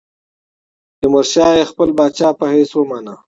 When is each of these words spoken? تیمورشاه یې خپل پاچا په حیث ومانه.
تیمورشاه 0.99 1.51
یې 1.57 1.69
خپل 1.71 1.89
پاچا 1.97 2.29
په 2.39 2.45
حیث 2.53 2.71
ومانه. 2.75 3.13